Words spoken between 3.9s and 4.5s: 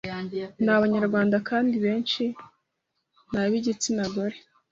gore